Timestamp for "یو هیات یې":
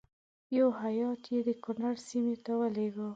0.57-1.39